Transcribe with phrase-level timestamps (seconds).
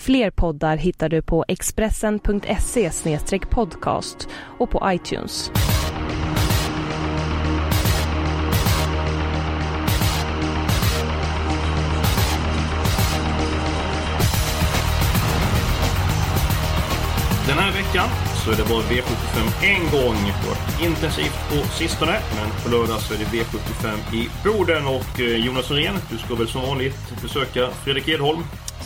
[0.00, 2.90] Fler poddar hittar du på expressen.se
[3.50, 5.50] podcast och på iTunes.
[17.46, 18.08] Den här veckan
[18.44, 20.16] så är det bara V75 en gång.
[20.24, 24.86] Det har intensivt på sistone, men på lördag så är det V75 i Boden.
[24.86, 28.42] Och eh, Jonas Norén, du ska väl som vanligt besöka Fredrik Edholm?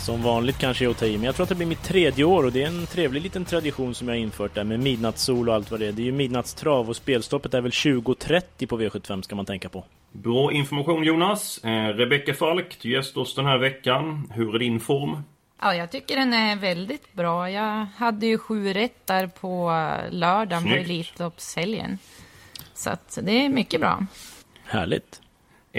[0.09, 2.43] Som vanligt kanske jag tar i, men jag tror att det blir mitt tredje år
[2.45, 5.55] och det är en trevlig liten tradition som jag har infört där med midnattssol och
[5.55, 5.91] allt vad det är.
[5.91, 9.83] Det är ju midnattstrav och spelstoppet är väl 20.30 på V75 ska man tänka på.
[10.11, 11.57] Bra information Jonas.
[11.63, 14.31] Eh, Rebecka Falk, du gäst oss den här veckan.
[14.35, 15.23] Hur är din form?
[15.61, 17.51] Ja, jag tycker den är väldigt bra.
[17.51, 19.69] Jag hade ju sju rätt där på
[20.09, 20.75] lördagen Snyggt.
[20.75, 21.97] på Elitloppshelgen.
[22.73, 24.05] Så att det är mycket bra.
[24.65, 25.21] Härligt!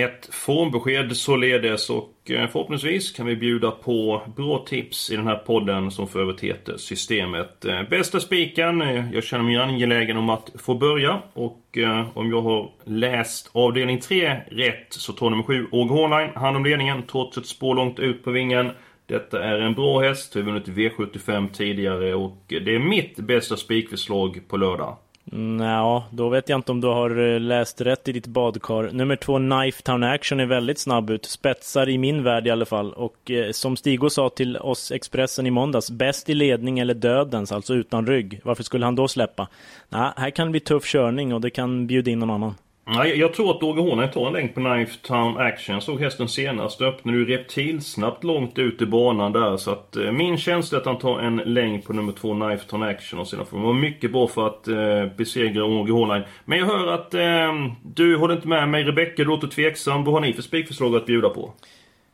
[0.01, 5.37] Ett formbesked således och eh, förhoppningsvis kan vi bjuda på bra tips i den här
[5.37, 7.65] podden som för övrigt heter Systemet.
[7.65, 11.79] Eh, bästa spiken, eh, jag känner mig angelägen om att få börja och
[12.15, 16.65] om jag har läst avdelning 3 rätt så tar nummer 7 Åge Hornline hand om
[16.65, 18.71] ledningen trots ett spår långt ut på vingen.
[19.07, 24.41] Detta är en bra häst, har vunnit V75 tidigare och det är mitt bästa spikförslag
[24.49, 24.97] på lördag.
[25.33, 28.91] Nja, då vet jag inte om du har eh, läst rätt i ditt badkar.
[28.93, 31.25] Nummer två, Knife Town Action, är väldigt snabb ut.
[31.25, 32.93] Spetsar i min värld i alla fall.
[32.93, 37.53] Och eh, som Stigo sa till oss Expressen i måndags, bäst i ledning eller dödens,
[37.53, 38.41] alltså utan rygg.
[38.45, 39.49] Varför skulle han då släppa?
[39.89, 42.55] Nej, här kan det bli tuff körning och det kan bjuda in någon annan.
[42.93, 45.75] Ja, jag- jag tror att Åge Hornet tar en länk på Knife Town Action.
[45.75, 46.81] Jag såg hästen senast.
[46.83, 49.57] Öppnade ju reptilsnabbt långt ut i banan där.
[49.57, 52.65] Så att eh, min känsla är att han tar en länk på nummer två Knife
[52.71, 53.19] Town Action.
[53.21, 56.27] Och sedan får han vara mycket bra för att eh, besegra Åge Hornet.
[56.45, 58.85] Men jag hör att eh, du håller inte med mig.
[58.85, 60.05] Rebecka, du låter tveksam.
[60.05, 61.53] Vad har ni för spikförslag att bjuda på?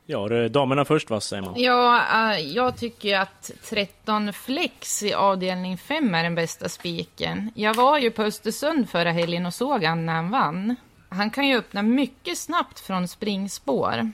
[0.09, 1.55] Ja, det är damerna först va, säger man.
[1.56, 2.03] Ja,
[2.33, 7.50] eh, jag tycker att 13 Flex i avdelning 5 är den bästa spiken.
[7.55, 10.77] Jag var ju på Östersund förra helgen och såg han när han vann.
[11.09, 14.11] Han kan ju öppna mycket snabbt från springspår.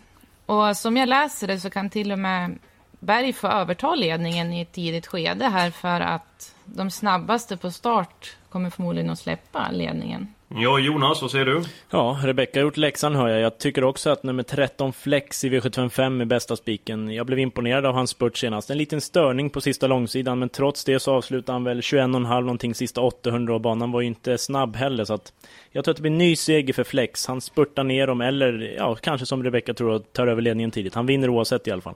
[0.47, 2.59] Och som jag läser det så kan till och med
[3.01, 8.37] Berg få överta ledningen i ett tidigt skede här för att de snabbaste på start
[8.51, 10.35] kommer förmodligen att släppa ledningen.
[10.57, 11.63] Ja, Jonas, vad säger du?
[11.91, 13.41] Ja, Rebecka har gjort läxan hör jag.
[13.41, 17.15] Jag tycker också att nummer 13 Flex i V755 är bästa spiken.
[17.15, 18.71] Jag blev imponerad av hans spurt senast.
[18.71, 22.75] En liten störning på sista långsidan, men trots det så avslutade han väl 21,5 någonting
[22.75, 25.05] sista 800 och banan var ju inte snabb heller.
[25.05, 25.33] Så att
[25.71, 27.27] jag tror att det blir ny seger för Flex.
[27.27, 30.95] Han spurtar ner dem, eller ja, kanske som Rebecka tror, tar över ledningen tidigt.
[30.95, 31.95] Han vinner oavsett i alla fall.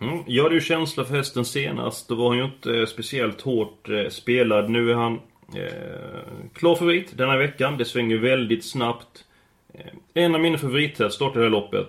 [0.00, 0.18] Mm.
[0.26, 2.08] Jag hade ju känsla för hästen senast.
[2.08, 4.70] Då var han ju inte eh, speciellt hårt eh, spelad.
[4.70, 5.20] Nu är han
[5.54, 6.20] eh,
[6.54, 7.78] klar favorit denna veckan.
[7.78, 9.24] Det svänger väldigt snabbt.
[9.74, 11.88] Eh, en av mina favorithästar startar det här loppet.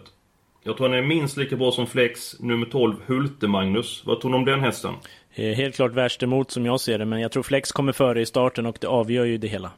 [0.64, 4.04] Jag tror han är minst lika bra som Flex, nummer 12, Hulte Magnus.
[4.06, 4.94] Vad tror du om den hästen?
[5.36, 8.22] Eh, Helt klart värst emot som jag ser det, men jag tror Flex kommer före
[8.22, 9.72] i starten och det avgör ju det hela.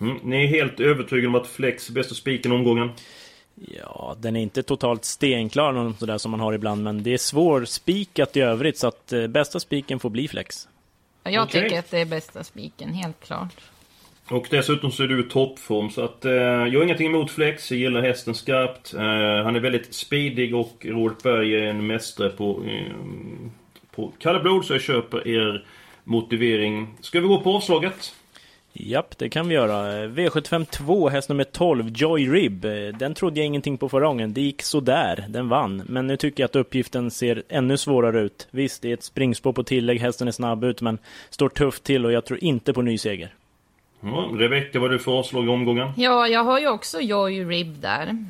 [0.00, 0.16] Mm.
[0.22, 2.90] Ni är helt övertygade om att Flex är bästa spiken omgången?
[3.54, 7.64] Ja, den är inte totalt stenklar sådär som man har ibland, men det är svår
[7.64, 10.68] spikat i övrigt så att eh, bästa spiken får bli Flex.
[11.22, 11.62] Jag Okej.
[11.62, 13.56] tycker att det är bästa spiken, helt klart.
[14.30, 17.70] Och dessutom så är du i toppform så att eh, jag har ingenting emot Flex.
[17.70, 18.94] Jag gillar hästen skarpt.
[18.94, 22.92] Eh, han är väldigt speedig och Robert Berg är en mästare på, eh,
[23.94, 25.64] på kalla blod så jag köper er
[26.04, 26.88] motivering.
[27.00, 28.14] Ska vi gå på avslaget?
[28.72, 30.06] Japp, det kan vi göra.
[30.06, 32.60] V75 2, häst nummer 12, Joy Rib.
[32.98, 34.34] Den trodde jag ingenting på förra gången.
[34.34, 35.82] Det gick sådär, den vann.
[35.86, 38.48] Men nu tycker jag att uppgiften ser ännu svårare ut.
[38.50, 40.98] Visst, det är ett springspår på tillägg, hästen är snabb ut, men
[41.30, 43.34] står tufft till och jag tror inte på ny seger.
[44.00, 45.92] Ja, Rebecka, vad du för avslag i omgången?
[45.96, 48.26] Ja, jag har ju också Joy Rib där.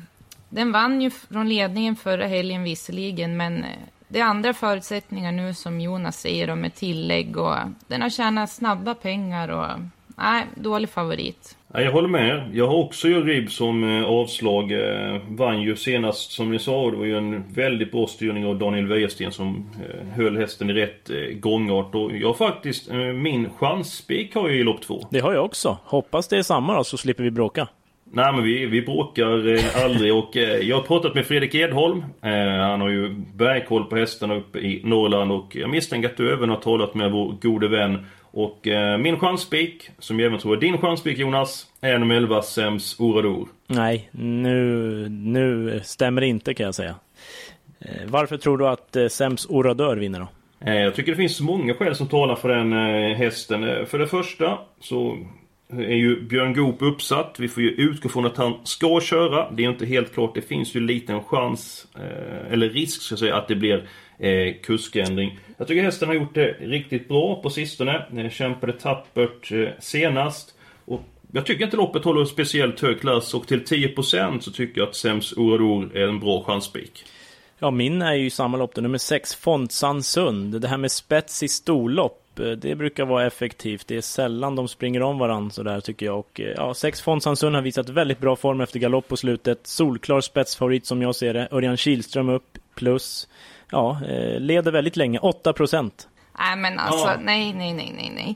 [0.49, 3.69] Den vann ju från ledningen förra helgen visserligen, men eh,
[4.07, 7.55] det är andra förutsättningar nu som Jonas säger om med tillägg och
[7.87, 9.79] den har tjänat snabba pengar och
[10.17, 11.57] nej, dålig favorit.
[11.73, 12.51] Ja, jag håller med.
[12.53, 14.71] Jag har också ju Rib som eh, avslag.
[14.71, 16.81] Eh, vann ju senast som ni sa.
[16.81, 20.69] och Det var ju en väldigt bra styrning av Daniel Wäjersten som eh, höll hästen
[20.69, 21.95] i rätt gångart.
[21.95, 25.07] Och jag har faktiskt, min chansspik har jag i lopp två.
[25.11, 25.77] Det har jag också.
[25.83, 27.67] Hoppas det är samma då, så slipper vi bråka.
[28.13, 32.03] Nej men vi, vi bråkar eh, aldrig och eh, jag har pratat med Fredrik Edholm.
[32.21, 32.31] Eh,
[32.69, 36.49] han har ju bergkoll på hästarna uppe i Norrland och jag misstänker att du även
[36.49, 40.59] har talat med vår gode vän och eh, min chanspik, som jag även tror är
[40.59, 43.47] din chanspik Jonas, är nummer 11 Sems Orador.
[43.67, 46.95] Nej, nu, nu stämmer det inte kan jag säga.
[47.79, 50.27] Eh, varför tror du att eh, Sems Orador vinner då?
[50.65, 53.63] Eh, jag tycker det finns många skäl som talar för den eh, hästen.
[53.63, 55.17] Eh, för det första så
[55.69, 57.35] är ju Björn Goop uppsatt.
[57.39, 59.51] Vi får ju utgå från att han ska köra.
[59.51, 60.35] Det är inte helt klart.
[60.35, 61.87] Det finns ju liten chans,
[62.51, 63.87] eller risk ska jag säga, att det blir
[64.21, 65.39] eh, kuskändring.
[65.57, 68.05] Jag tycker hästen har gjort det riktigt bra på sistone.
[68.11, 70.55] Den kämpade tappert eh, senast.
[70.85, 71.01] Och
[71.31, 74.95] jag tycker inte loppet håller speciellt hög klass och till 10% så tycker jag att
[74.95, 77.05] Sems Orador är en bra chanspik.
[77.59, 80.61] Ja, min är ju samma lopp, nummer 6, Fontsan Sund.
[80.61, 83.87] Det här med spets i storlopp, eh, det brukar vara effektivt.
[83.87, 86.19] Det är sällan de springer om varandra sådär tycker jag.
[86.19, 89.67] Och eh, ja, 6 Fontsan Sund har visat väldigt bra form efter galopp på slutet.
[89.67, 91.47] Solklar spetsfavorit som jag ser det.
[91.51, 93.27] Örjan Kihlström upp, plus
[93.71, 96.07] ja, eh, leder väldigt länge, 8 procent.
[96.39, 97.17] Nej, men alltså, ja.
[97.21, 98.35] nej, nej, nej, nej, nej.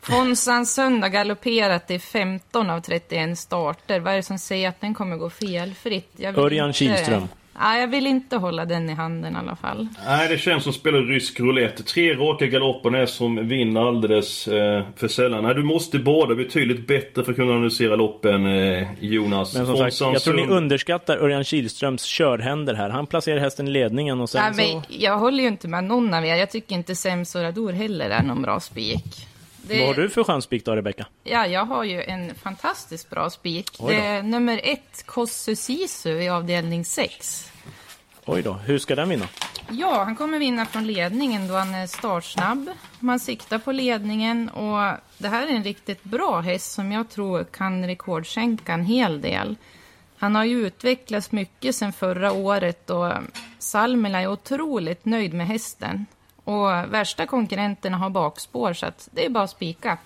[0.00, 4.00] Fonsan Söndag galopperat i 15 av 31 starter.
[4.00, 6.20] Vad är det som säger att den kommer gå felfritt?
[6.20, 6.78] Örjan inte...
[6.78, 7.28] Kihlström.
[7.60, 9.88] Nej, jag vill inte hålla den i handen i alla fall.
[10.06, 11.82] Nej, det känns som att spela rysk roulette.
[11.82, 15.44] Tre raka galopper är som vinner alldeles eh, för sällan.
[15.44, 19.54] Nej, du måste båda betydligt bättre för att kunna analysera loppen, eh, Jonas.
[19.54, 22.90] Men som sagt, jag tror ni underskattar Örjan Kihlströms körhänder här.
[22.90, 24.82] Han placerar hästen i ledningen och sen Nej, så...
[24.88, 26.34] Jag håller ju inte med någon av er.
[26.34, 29.26] Jag tycker inte Semsorador heller är någon bra spik.
[29.68, 29.78] Det...
[29.78, 31.06] Vad har du för chanspik då, Rebecka?
[31.24, 33.70] Ja, jag har ju en fantastiskt bra spik.
[33.78, 37.52] Det är nummer ett, Kossu Sisu i avdelning 6.
[38.24, 39.28] Oj då, hur ska den vinna?
[39.70, 42.70] Ja, han kommer vinna från ledningen då han är startsnabb.
[43.00, 47.44] Man siktar på ledningen och det här är en riktigt bra häst som jag tror
[47.44, 49.56] kan rekordskänka en hel del.
[50.18, 53.12] Han har ju utvecklats mycket sedan förra året och
[53.58, 56.06] Salmela är otroligt nöjd med hästen.
[56.46, 59.98] Och värsta konkurrenterna har bakspår så att det är bara att spika.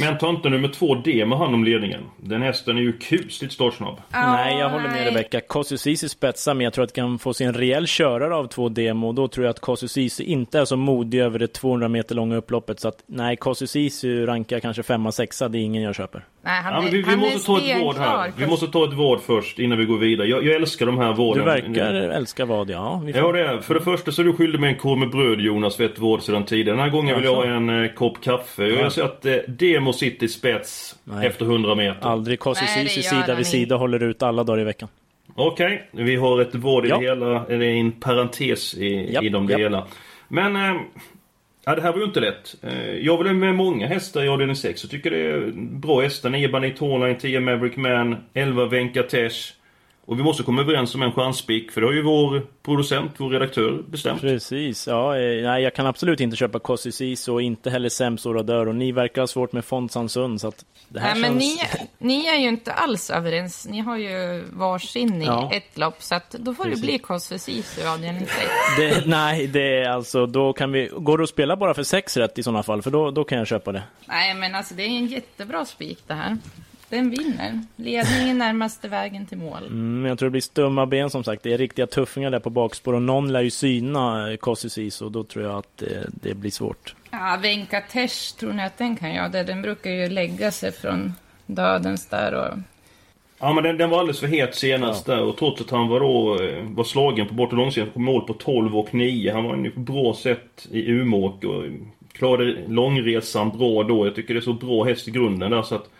[0.00, 2.00] Men ta inte nummer två D med hand om ledningen.
[2.16, 3.94] Den hästen är ju kusligt startsnabb.
[3.94, 5.40] Oh, nej, jag håller med Rebecka.
[5.40, 9.08] Kossusisi spetsar, men jag tror att kan få sin rejäl körare av två demo.
[9.08, 12.36] Och då tror jag att Kossusisi inte är så modig över det 200 meter långa
[12.36, 12.80] upploppet.
[12.80, 15.48] Så att nej, Kossusisi rankar kanske femma, sexa.
[15.48, 16.24] Det är ingen jag köper.
[16.42, 18.32] Nej, han är, ja, vi, vi måste ta ett vård här.
[18.36, 20.28] Vi måste ta ett vård först innan vi går vidare.
[20.28, 21.44] Jag, jag älskar de här vården.
[21.44, 23.00] Du verkar älska vad, ja.
[23.00, 23.16] Får...
[23.16, 23.58] Ja, det är.
[23.58, 25.98] För det första så är du skyldig med en korv med bröd Jonas för ett
[25.98, 26.76] vård sedan tidigare.
[26.76, 28.66] Den här gången vill jag ha en eh, kopp kaffe.
[28.66, 28.80] Ja.
[28.80, 31.26] Jag ser att eh, Demo sitter i spets Nej.
[31.26, 32.06] efter 100 meter.
[32.06, 32.38] Aldrig.
[32.38, 34.88] Kossusisi sida vid sida håller ut alla dagar i veckan.
[35.34, 36.04] Okej, okay.
[36.04, 36.98] vi har ett vård i ja.
[36.98, 37.46] det hela.
[37.46, 39.58] Eller en parentes i, japp, i de japp.
[39.58, 39.84] delar.
[40.28, 40.56] Men...
[40.56, 40.80] Eh,
[41.68, 42.56] Ja, det här var ju inte lätt.
[42.62, 44.84] Eh, jag vill med många hästar i avdelning 6.
[44.84, 46.30] Jag tycker det är bra hästar.
[46.30, 49.52] 9 Banit Hornline, 10 Maverick Man, 11 Venkatesh.
[50.08, 53.30] Och vi måste komma överens om en chanspik för det har ju vår producent, vår
[53.30, 54.20] redaktör bestämt.
[54.20, 55.16] Precis, ja.
[55.16, 58.92] Eh, nej, jag kan absolut inte köpa Kossis och inte heller Sems Oradör och ni
[58.92, 61.34] verkar ha svårt med Fontsansund så att det här Nej, känns...
[61.34, 63.68] men ni, ni är ju inte alls överens.
[63.70, 65.50] Ni har ju varsin i ja.
[65.52, 66.80] ett lopp så att då får Precis.
[66.80, 68.26] det bli Kossis i avdelning
[68.78, 69.06] 6.
[69.06, 70.90] nej, det är alltså då kan vi...
[70.96, 72.82] Går det att spela bara för sex rätt i sådana fall?
[72.82, 73.82] För då, då kan jag köpa det.
[74.06, 76.36] Nej, men alltså det är en jättebra spik det här.
[76.88, 77.60] Den vinner.
[77.76, 79.66] Ledningen närmaste vägen till mål.
[79.66, 81.42] Mm, jag tror det blir stumma ben som sagt.
[81.42, 85.24] Det är riktiga tuffingar där på bakspår och någon lär ju syna Kossis och då
[85.24, 86.94] tror jag att det, det blir svårt.
[87.10, 89.42] Ja, Venkatesh, tror ni att den kan göra det?
[89.42, 91.12] Den brukar ju lägga sig från
[91.46, 92.58] dödens där och...
[93.40, 95.14] Ja men den, den var alldeles för het senast ja.
[95.14, 98.00] där och trots att han var då eh, var slagen på bort och långsidan på
[98.00, 99.32] mål på 12 och 9.
[99.32, 101.64] Han var ju på bra sätt i Umeå och
[102.12, 104.06] klarade långresan bra då.
[104.06, 105.90] Jag tycker det är så bra häst i grunden där så att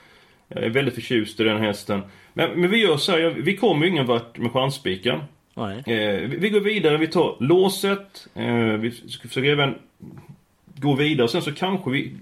[0.49, 2.03] jag är väldigt förtjust i den hästen.
[2.33, 5.21] Men, men vi gör så här, vi kommer ju ingen vart med chansspiken.
[5.57, 8.27] Eh, vi, vi, går vidare, vi tar låset.
[8.35, 9.75] Eh, vi ska försöka även
[10.75, 12.13] gå vidare och sen så kanske vi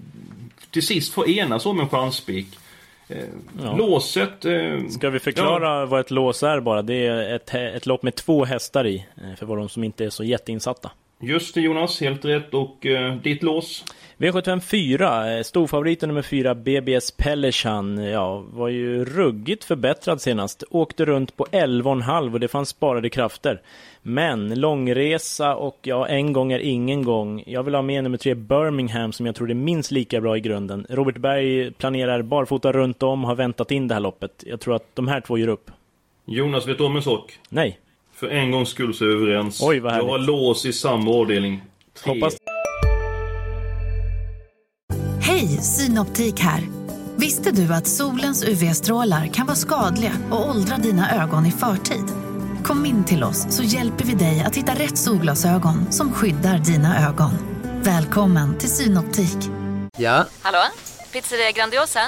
[0.71, 2.47] till sist får enas om en chansspik.
[3.07, 3.17] Eh,
[3.63, 3.77] ja.
[3.77, 4.45] Låset...
[4.45, 5.85] Eh, Ska vi förklara ja.
[5.85, 6.81] vad ett lås är bara?
[6.81, 9.05] Det är ett, ett lopp med två hästar i.
[9.17, 10.91] Eh, för de som inte är så jätteinsatta.
[11.19, 12.53] Just det Jonas, helt rätt.
[12.53, 13.85] Och eh, ditt lås?
[14.17, 20.63] V754, storfavoriten nummer 4, BBS Pellechan, ja, var ju ruggigt förbättrad senast.
[20.69, 23.61] Åkte runt på 11,5 och det fanns sparade krafter.
[24.01, 27.43] Men långresa och ja, en gång är ingen gång.
[27.47, 30.39] Jag vill ha med nummer 3, Birmingham, som jag tror är minst lika bra i
[30.39, 30.85] grunden.
[30.89, 34.43] Robert Berg planerar barfota runt om, har väntat in det här loppet.
[34.47, 35.71] Jag tror att de här två gör upp.
[36.25, 37.39] Jonas, vet du om en sak?
[37.49, 37.79] Nej.
[38.19, 39.61] För en gångs skull så är vi överens.
[39.61, 40.07] Oj, vad härligt.
[40.07, 41.61] Jag har lås i samma avdelning.
[42.03, 42.13] Tre.
[42.13, 42.37] Hoppas...
[45.21, 46.61] Hej, Synoptik här.
[47.15, 52.05] Visste du att solens UV-strålar kan vara skadliga och åldra dina ögon i förtid?
[52.63, 57.09] Kom in till oss så hjälper vi dig att hitta rätt solglasögon som skyddar dina
[57.09, 57.31] ögon.
[57.83, 59.37] Välkommen till Synoptik.
[59.97, 60.25] Ja?
[60.41, 60.63] Hallå?
[61.11, 61.99] Pizzeria Grandiosa?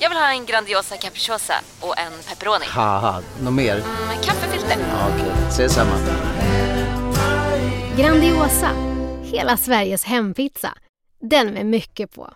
[0.00, 2.64] Jag vill ha en Grandiosa capriciosa och en pepperoni.
[2.68, 3.74] Haha, något mer?
[4.08, 4.76] Med kaffefilter.
[4.90, 5.94] Ja, Okej, ses samma.
[7.98, 8.70] Grandiosa,
[9.22, 10.74] hela Sveriges hempizza.
[11.20, 12.30] Den med mycket på.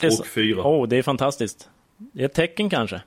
[0.00, 0.62] Det är så- Och fyra.
[0.64, 1.68] Åh, det är fantastiskt.
[1.96, 3.02] Det är ett tecken kanske.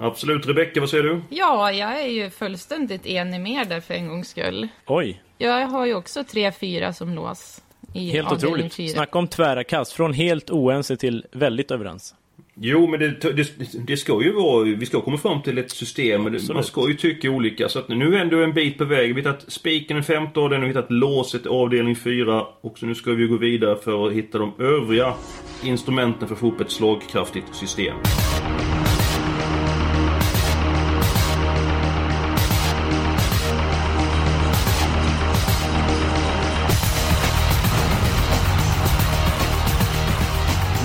[0.00, 0.46] Absolut.
[0.46, 1.22] Rebecka, vad säger du?
[1.30, 4.68] Ja, jag är ju fullständigt enig med där för en gångs skull.
[4.86, 7.60] Oj, Jag har ju också 3-4 som lås
[7.92, 8.92] helt otroligt.
[8.92, 9.92] Snacka om tvära kast.
[9.92, 12.14] Från helt oense till väldigt överens.
[12.60, 13.48] Jo, men det, det,
[13.86, 14.64] det ska ju vara...
[14.64, 16.26] Vi ska komma fram till ett system.
[16.26, 16.54] Absolut.
[16.54, 17.68] Man ska ju tycka olika.
[17.68, 19.14] Så att nu är ändå en bit på väg.
[19.14, 22.46] Vi har hittat spiken i femte avdelningen, vi har hittat låset i avdelning fyra.
[22.60, 25.14] Och så nu ska vi gå vidare för att hitta de övriga
[25.64, 27.96] instrumenten för att få upp ett slagkraftigt system.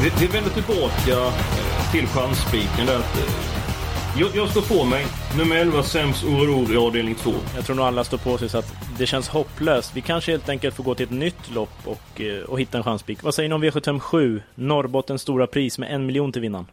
[0.04, 2.96] Vi, vi vänder tillbaka eh, till chansspiken där.
[3.00, 5.06] eh, Jag, jag står på mig.
[5.38, 7.32] Nummer 11, Sems Oror i avdelning 2.
[7.56, 9.92] Jag tror nog alla står på sig så att det känns hopplöst.
[9.96, 12.84] Vi kanske helt enkelt får gå till ett nytt lopp och, eh, och hitta en
[12.84, 13.24] chanspik.
[13.24, 14.42] Vad säger ni om V757?
[14.56, 16.66] Norrbottens stora pris med en miljon till vinnaren.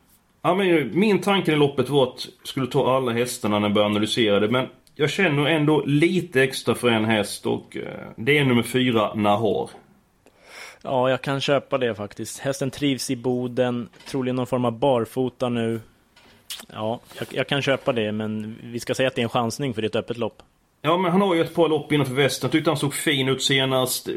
[0.42, 3.74] Ja, men min tanke i loppet var att jag skulle ta alla hästarna när jag
[3.74, 4.48] började analysera det.
[4.48, 7.82] Men jag känner ändå lite extra för en häst och eh,
[8.16, 9.68] det är nummer 4, Nahar.
[10.82, 12.38] Ja, jag kan köpa det faktiskt.
[12.38, 15.80] Hästen trivs i boden, troligen någon form av barfota nu.
[16.72, 19.74] Ja, jag, jag kan köpa det, men vi ska säga att det är en chansning
[19.74, 20.42] för det är ett öppet lopp.
[20.82, 22.46] Ja, men han har ju ett par lopp innanför västen.
[22.46, 24.08] Jag tyckte han såg fin ut senast.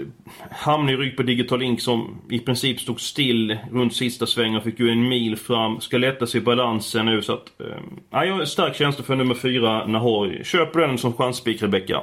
[0.52, 4.62] Hamnade i rygg på Digital Link som i princip stod still runt sista svängen.
[4.62, 5.82] Fick ju en mil fram.
[5.82, 7.62] Ska lätta sig i balansen nu så att...
[7.62, 7.66] Eh,
[8.10, 10.44] ja, jag har stark känsla för nummer fyra, Nahori.
[10.44, 12.02] Köper den som chansspik, Rebecka?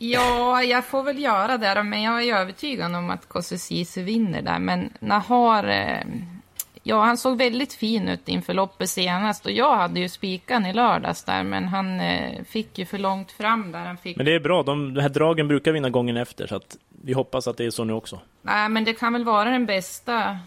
[0.00, 4.04] Ja, jag får väl göra det då, men jag är övertygad om att Kosse Ceesay
[4.04, 4.58] vinner där.
[4.58, 6.02] Men Nahar, eh,
[6.82, 10.72] ja han såg väldigt fin ut inför loppet senast och jag hade ju spikan i
[10.72, 13.78] lördags där, men han eh, fick ju för långt fram där.
[13.84, 14.16] Han fick...
[14.16, 17.12] Men det är bra, de, de här dragen brukar vinna gången efter, så att vi
[17.12, 18.20] hoppas att det är så nu också.
[18.42, 20.38] Nej, men det kan väl vara den bästa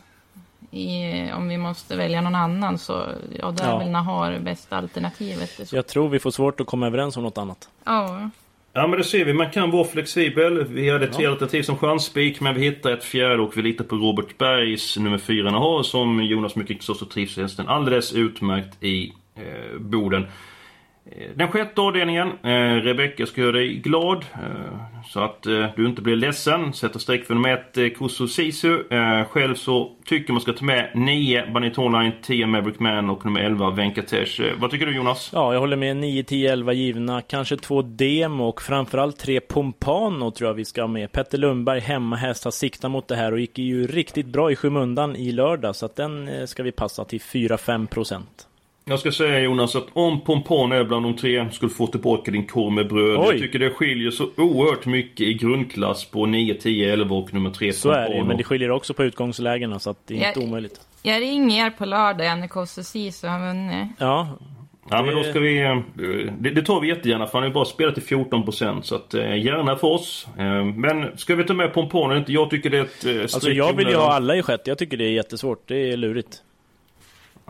[0.72, 3.08] i, om vi måste välja någon annan så
[3.40, 3.78] ja, då är Ja.
[3.78, 5.74] väl Nahar bästa alternativet.
[5.74, 7.70] Jag tror vi får svårt att komma överens om något annat.
[7.84, 8.30] Ja.
[8.74, 10.64] Ja men det ser vi, man kan vara flexibel.
[10.64, 13.96] Vi hade tre alternativ som chansspik men vi hittar ett fjärde och vi litar på
[13.96, 19.80] Robert Bergs nummer fyra har som Jonas mycket så trivs hästen alldeles utmärkt i eh,
[19.80, 20.28] Boden.
[21.06, 24.26] Eh, den sjätte avdelningen, eh, Rebecka ska göra dig glad.
[24.34, 26.74] Eh, så att eh, du inte blir ledsen.
[26.74, 28.84] Sätter streck för nummer ett, eh, Kuso Sisu.
[28.90, 33.42] Eh, själv så tycker man ska ta med 9 Banitoline, 10 Maverick Man och nummer
[33.42, 34.42] 11 Venkatesh.
[34.42, 35.30] Eh, vad tycker du Jonas?
[35.34, 35.98] Ja, jag håller med.
[35.98, 37.22] 9, 10, 11 givna.
[37.22, 41.12] Kanske två demo och framförallt tre Pompano tror jag vi ska ha med.
[41.12, 45.16] Petter Lundberg, hemmahäst, har siktat mot det här och gick ju riktigt bra i skymundan
[45.16, 45.76] i lördag.
[45.76, 48.48] Så att den eh, ska vi passa till 4-5 procent.
[48.86, 52.48] Jag ska säga Jonas att om Pompon är bland de tre skulle få tillbaka din
[52.48, 53.18] korv med bröd.
[53.20, 53.26] Oj.
[53.30, 57.50] Jag tycker det skiljer så oerhört mycket i grundklass på 9, 10, 11 och nummer
[57.50, 60.28] 3 Så är det ju, men det skiljer också på utgångslägena så att det är
[60.28, 60.82] inte Jag- omöjligt.
[61.04, 63.88] Jag ringer er på lördag när Kosse Ceesay har vunnit.
[63.98, 64.28] Ja,
[64.90, 65.62] Ja men då ska vi...
[65.62, 65.80] eh,
[66.40, 69.14] Det, det tar vi jättegärna för han har ju bara spelat till 14% så att
[69.14, 70.28] eh, gärna för oss.
[70.38, 72.32] Eh, Men ska vi ta med Pompon eller inte?
[72.34, 74.70] Jag tycker det är ett alltså jag vill ju ha alla i sjätte.
[74.72, 75.68] Jag tycker det är jättesvårt.
[75.68, 76.42] Det är lurigt.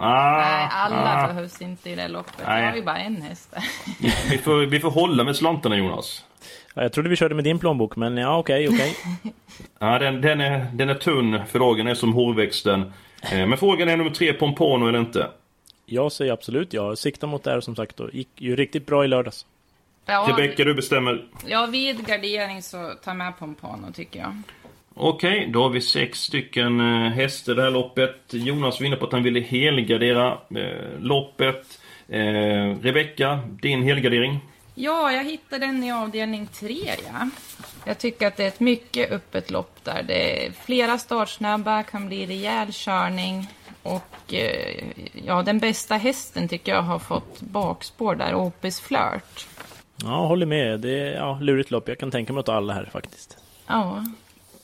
[0.03, 1.27] Ah, Nej, alla ah.
[1.27, 2.33] behövs inte i det loppet.
[2.47, 2.61] Nej.
[2.63, 3.53] Jag har ju bara en häst.
[4.31, 6.25] Vi får, vi får hålla med slantarna Jonas.
[6.75, 8.95] Ja, jag trodde vi körde med din plånbok, men ja okej, okej.
[9.79, 12.93] Ja, den, den, är, den är tunn för dagen, är som hårväxten.
[13.31, 15.29] Eh, Men frågan är nummer 3 Pompano eller inte?
[15.85, 16.87] Jag säger absolut ja.
[16.87, 19.45] Jag siktar mot det här som sagt och gick ju riktigt bra i lördags.
[20.05, 21.25] Ja, Rebecka, du bestämmer.
[21.47, 24.41] ja, vid gardering så ta med Pompano tycker jag.
[24.93, 28.17] Okej, då har vi sex stycken eh, hästar i det här loppet.
[28.29, 31.79] Jonas var inne på att han ville helgardera eh, loppet.
[32.07, 34.39] Eh, Rebecka, din helgardering?
[34.75, 37.29] Ja, jag hittade den i avdelning 3, ja.
[37.85, 40.03] Jag tycker att det är ett mycket öppet lopp där.
[40.03, 43.47] Det är flera startsnabba, kan bli rejäl körning.
[43.83, 44.83] Och eh,
[45.25, 49.47] ja, den bästa hästen tycker jag har fått bakspår där, Opus Flirt.
[50.03, 50.79] Ja, håller med.
[50.79, 51.87] Det är ja, lurigt lopp.
[51.87, 53.37] Jag kan tänka mig att ta alla här faktiskt.
[53.67, 54.05] Ja,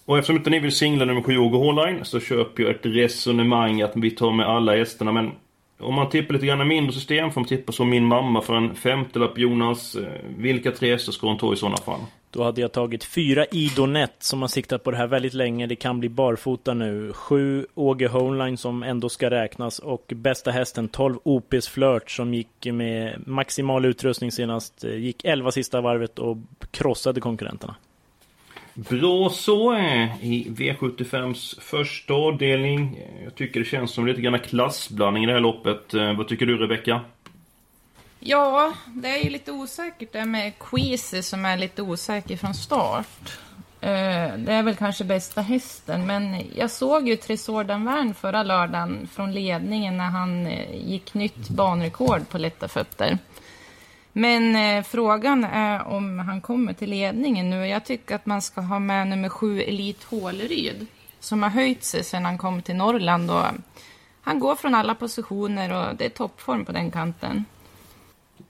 [0.08, 3.82] och eftersom inte ni vill singla nummer 7 Yogo Hårline så köper jag ett resonemang
[3.82, 5.32] att vi tar med alla gästerna Men
[5.80, 8.76] om man tippar lite grann mindre system får man tippa som min mamma för en
[8.76, 9.96] femtelapp Jonas.
[9.96, 12.00] Eh, vilka tre hästar ska hon ta i sådana fall?
[12.32, 15.68] Då hade jag tagit fyra Idonet som har siktat på det här väldigt länge.
[15.68, 17.14] Det kan bli barfota nu.
[17.14, 22.66] Sju Åge Homeline som ändå ska räknas och bästa hästen 12 OPs Flirt som gick
[22.66, 24.84] med maximal utrustning senast.
[24.84, 26.38] Eh, gick 11 sista varvet och
[26.72, 27.76] krossade konkurrenterna.
[28.78, 29.76] Bra så
[30.22, 33.00] i V75s första avdelning.
[33.24, 35.94] Jag tycker det känns som lite grann klassblandning i det här loppet.
[35.94, 37.02] Eh, vad tycker du Rebecka?
[38.20, 43.40] Ja, det är ju lite osäkert det med Queasy som är lite osäker från start.
[43.82, 49.08] Eh, det är väl kanske bästa hästen, men jag såg ju Tresor Danvern förra lördagen
[49.14, 53.18] från ledningen när han eh, gick nytt banrekord på lätta fötter.
[54.18, 57.68] Men eh, frågan är om han kommer till ledningen nu.
[57.68, 60.88] Jag tycker att man ska ha med nummer sju Elit Håleryd
[61.20, 63.32] som har höjt sig sedan han kom till Norrland.
[63.32, 63.46] Och
[64.22, 67.46] han går från alla positioner och det är toppform på den kanten.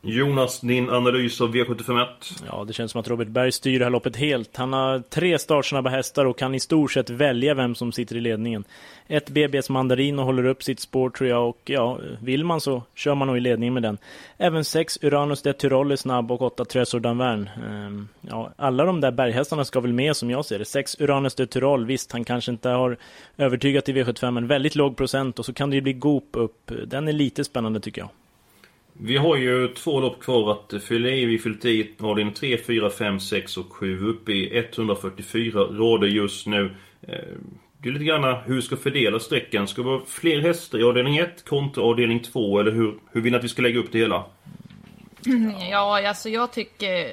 [0.02, 2.06] Jonas, din analys av V751?
[2.48, 4.58] Ja, det känns som att Robert Berg styr det här loppet helt.
[4.58, 8.22] Han har tre startsnabba hästar och kan i stort sett välja vem som sitter i
[8.22, 8.64] ledningen.
[9.08, 12.84] Ett BBS Mandarin och håller upp sitt spår tror jag och ja, vill man så
[12.96, 13.98] kör man nog i ledningen med den.
[14.38, 17.50] Även sex Uranus de Tyrol är snabb och åtta Tresor Danvern.
[17.70, 20.66] Ehm, ja, alla de där berghästarna ska väl med som jag ser det.
[20.66, 22.98] Sex Uranus de Tyrol, visst han kanske inte har
[23.38, 26.72] övertygat i V75 men väldigt låg procent och så kan det ju bli Goop upp.
[26.88, 28.10] Den är lite spännande tycker jag.
[29.00, 31.26] Vi har ju två lopp kvar att fylla i.
[31.26, 36.48] Vi fyllt i avdelning 3, 4, 5, 6 och 7 uppe i 144 rader just
[36.48, 36.76] nu.
[37.02, 37.18] Eh,
[37.78, 39.68] det är lite grann hur vi ska fördela sträckan.
[39.68, 43.32] Ska det vara fler hästar i avdelning 1 kontra avdelning 2 eller hur, hur vill
[43.32, 44.26] ni att vi ska lägga upp det hela?
[45.72, 47.12] Ja, alltså jag tycker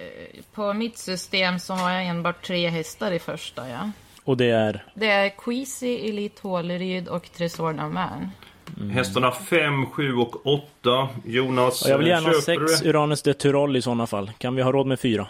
[0.55, 3.91] på mitt system så har jag enbart tre hästar i första, ja.
[4.25, 4.85] Och det är?
[4.95, 8.31] Det är Queasy, Elite Håleryd och Tresor Damvern.
[8.77, 8.91] Mm.
[8.91, 11.09] Hästarna 5, 7 och 8.
[11.25, 14.31] Jonas, ja, Jag vill gärna ha 6 Uranus de Tyrol i sådana fall.
[14.39, 15.27] Kan vi ha råd med 4?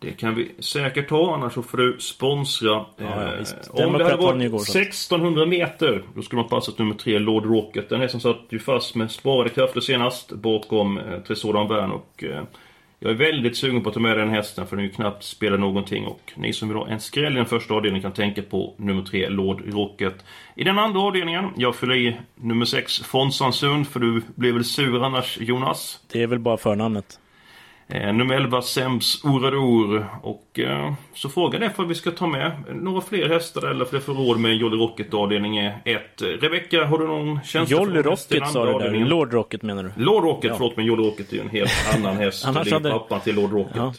[0.00, 2.68] Det kan vi säkert ha, annars så får du sponsra.
[2.68, 3.32] Ja, ja,
[3.78, 7.88] eh, om det hade varit 1600 meter, då skulle man passat nummer 3, Lord Rocket.
[7.88, 12.42] Den hästen satt ju fast med sparade krafter senast bakom eh, Tresor Bern och eh,
[13.02, 15.58] jag är väldigt sugen på att ta med den hästen för den ju knappt spelar
[15.58, 18.74] någonting och ni som vill ha en skräll i den första avdelningen kan tänka på
[18.76, 20.24] nummer 3, Lord Rocket.
[20.54, 25.04] I den andra avdelningen, jag fyller i nummer 6, Fonsansund för du blir väl sur
[25.04, 26.00] annars Jonas?
[26.12, 27.18] Det är väl bara förnamnet.
[27.92, 30.06] Eh, nummer 11 Sems Orador.
[30.22, 33.96] Och eh, så frågan är för vi ska ta med några fler hästar eller för
[33.96, 35.74] det får råd med Jolly Rocket avdelning 1.
[36.18, 39.04] Rebecka, har du någon känsla Jolly Rocket sa du där.
[39.04, 40.04] Lord Rocket menar du?
[40.04, 40.56] Lord Rocket, ja.
[40.56, 42.46] förlåt men Jolly Rocket är ju en helt annan häst.
[42.46, 42.90] Annars det är hade...
[42.90, 43.76] pappan till Lord Rocket.
[43.76, 43.94] Ja.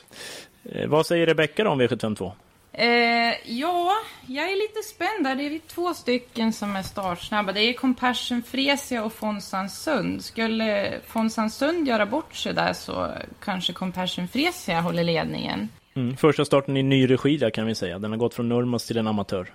[0.71, 2.31] Eh, vad säger Rebecka då om V752?
[2.73, 3.91] Eh, ja,
[4.27, 5.35] jag är lite spänd där.
[5.35, 7.51] Det är två stycken som är startsnabba.
[7.51, 10.23] Det är Compassion Fresia och Fonsansund.
[10.25, 13.11] Skulle Fonsansund göra bort sig där så
[13.43, 15.69] kanske Compassion Fresia håller ledningen.
[15.93, 17.99] Mm, första starten i ny regi där kan vi säga.
[17.99, 19.53] Den har gått från Nurmos till en amatör.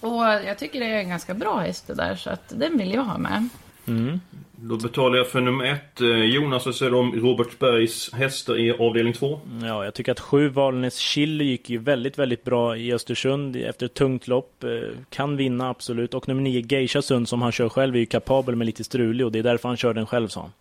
[0.00, 2.94] Och jag tycker det är en ganska bra häst det där så att den vill
[2.94, 3.48] jag ha med.
[3.88, 4.20] Mm.
[4.64, 6.00] Då betalar jag för nummer ett.
[6.00, 9.40] Eh, Jonas, vad säger du om Robertsbergs hästar i avdelning två?
[9.62, 13.86] Ja, jag tycker att sju Valnes Chile gick ju väldigt, väldigt bra i Östersund efter
[13.86, 14.64] ett tungt lopp.
[14.64, 14.70] Eh,
[15.10, 16.14] kan vinna absolut.
[16.14, 19.26] Och nummer nio Geisha Sund som han kör själv är ju kapabel med lite strulig
[19.26, 20.52] och det är därför han kör den själv, sa han.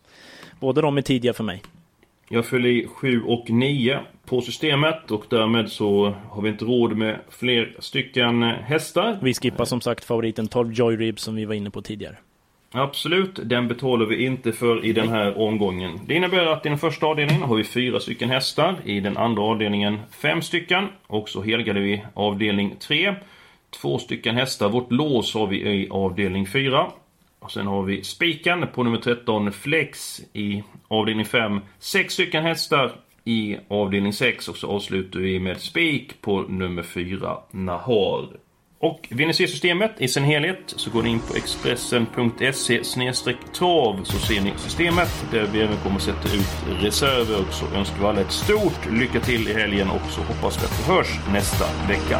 [0.60, 1.62] Båda de är tidiga för mig.
[2.30, 6.98] Jag fyller i 7 och 9 på systemet och därmed så har vi inte råd
[6.98, 9.20] med fler stycken hästar.
[9.22, 12.18] Vi skippar som sagt favoriten 12 Joy Rib som vi var inne på tidigare.
[12.74, 16.00] Absolut, den betalar vi inte för i den här omgången.
[16.06, 18.76] Det innebär att i den första avdelningen har vi fyra stycken hästar.
[18.86, 20.88] I den andra avdelningen fem stycken.
[21.08, 23.16] Och så helgade vi avdelning 3.
[23.70, 24.70] Två stycken hästar.
[24.70, 26.92] Vårt lås har vi i avdelning 4.
[27.40, 31.60] Och sen har vi spiken på nummer 13 Flex i avdelning 5.
[31.80, 32.92] Sex stycken hästar
[33.24, 38.28] i avdelning 6 och så avslutar vi med spik på nummer 4 Nahar.
[38.82, 44.04] Och vill ni se systemet i sin helhet så går ni in på Expressen.se trav
[44.04, 48.06] så ser ni systemet där vi även kommer sätta ut reserver och så önskar vi
[48.06, 51.65] alla ett stort lycka till i helgen och så hoppas vi att vi hörs nästa
[51.88, 52.20] vecka.